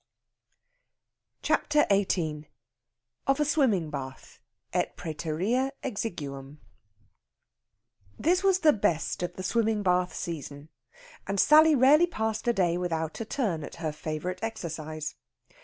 CHAPTER 1.43 1.85
XVIII 1.93 2.49
OF 3.27 3.39
A 3.39 3.45
SWIMMING 3.45 3.91
BATH, 3.91 4.39
"ET 4.73 4.97
PRÆTEREA 4.97 5.73
EXIGUUM" 5.83 6.59
This 8.17 8.41
was 8.43 8.61
the 8.61 8.73
best 8.73 9.21
of 9.21 9.35
the 9.35 9.43
swimming 9.43 9.83
bath 9.83 10.15
season, 10.15 10.69
and 11.27 11.39
Sally 11.39 11.75
rarely 11.75 12.07
passed 12.07 12.47
a 12.47 12.53
day 12.53 12.79
without 12.79 13.21
a 13.21 13.25
turn 13.25 13.63
at 13.63 13.75
her 13.75 13.91
favourite 13.91 14.43
exercise. 14.43 15.13